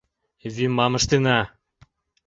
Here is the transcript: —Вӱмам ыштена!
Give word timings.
—Вӱмам 0.55 0.93
ыштена! 0.99 1.39